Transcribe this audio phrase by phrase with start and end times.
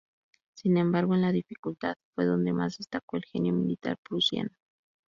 [0.55, 4.49] Sin embargo, en la dificultad fue donde más destacó el genio militar prusiano.